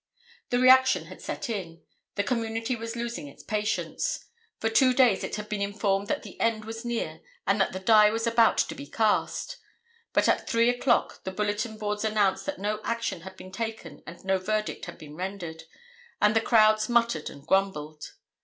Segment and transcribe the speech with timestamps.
[0.49, 1.83] The reaction had set in,
[2.15, 4.25] the community was losing its patience.
[4.59, 7.79] For two days it had been informed that the end was near and that the
[7.79, 9.57] die was about to be cast;
[10.11, 14.25] but at 3 o'clock the bulletin boards announced that no action had been taken and
[14.25, 15.65] no verdict had been rendered,
[16.19, 18.13] and the crowds muttered and grumbled.